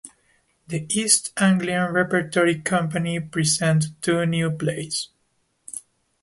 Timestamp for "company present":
2.59-3.89